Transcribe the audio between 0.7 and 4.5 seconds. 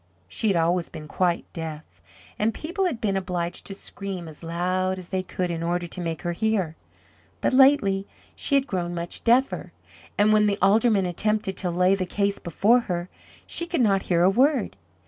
been quite deaf and people had been obliged to scream as